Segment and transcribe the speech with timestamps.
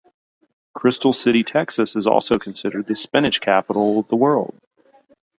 [0.73, 4.59] Crystal City Texas is also considered the Spinach Capital of the World.